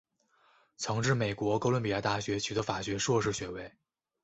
[0.77, 3.71] 曾至美国哥伦比亚大学取得法学硕士学位。